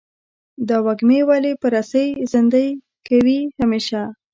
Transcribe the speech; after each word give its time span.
دا 0.67 0.77
وږمې 0.85 1.19
ولې 1.29 1.51
په 1.61 1.67
رسۍ 1.75 2.07
زندۍ 2.31 2.67
کوې 3.07 3.39
همیشه؟ 3.59 4.01